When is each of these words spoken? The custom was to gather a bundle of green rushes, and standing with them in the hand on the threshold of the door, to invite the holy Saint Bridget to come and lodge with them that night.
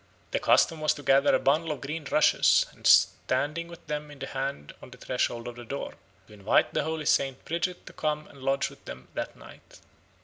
The 0.31 0.39
custom 0.39 0.81
was 0.81 0.95
to 0.95 1.03
gather 1.03 1.35
a 1.35 1.39
bundle 1.39 1.71
of 1.71 1.81
green 1.81 2.07
rushes, 2.09 2.65
and 2.71 2.87
standing 2.87 3.67
with 3.67 3.85
them 3.85 4.09
in 4.09 4.17
the 4.17 4.25
hand 4.25 4.73
on 4.81 4.89
the 4.89 4.97
threshold 4.97 5.47
of 5.47 5.57
the 5.57 5.63
door, 5.63 5.93
to 6.25 6.33
invite 6.33 6.73
the 6.73 6.81
holy 6.85 7.05
Saint 7.05 7.45
Bridget 7.45 7.85
to 7.85 7.93
come 7.93 8.25
and 8.29 8.41
lodge 8.41 8.71
with 8.71 8.83
them 8.85 9.09
that 9.13 9.35
night. 9.35 9.79